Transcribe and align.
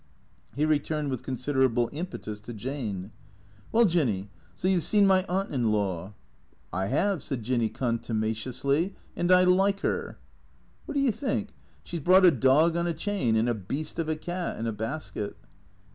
He 0.55 0.65
returned 0.65 1.11
with 1.11 1.21
considerable 1.21 1.87
impetus 1.93 2.41
to 2.41 2.53
Jane," 2.53 3.11
Well, 3.71 3.85
Jinny, 3.85 4.31
so 4.55 4.67
you 4.67 4.79
've 4.79 4.83
seen 4.83 5.05
my 5.05 5.23
aunt 5.25 5.53
in 5.53 5.71
law?"" 5.71 6.13
I 6.73 6.87
have," 6.87 7.21
said 7.21 7.43
Jinny 7.43 7.69
contumaciously," 7.69 8.95
and 9.15 9.31
I 9.31 9.43
like 9.43 9.81
her,"" 9.81 10.17
What 10.85 10.95
do 10.95 10.99
you 11.01 11.11
think? 11.11 11.49
She 11.83 11.97
's 11.97 12.03
brought 12.03 12.25
a 12.25 12.31
dog 12.31 12.75
on 12.75 12.87
a 12.87 12.95
chain 12.95 13.35
and 13.35 13.47
a 13.47 13.53
beast 13.53 13.99
of 13.99 14.09
a 14.09 14.15
cat 14.15 14.57
in 14.57 14.65
a 14.65 14.73
basket." 14.73 15.37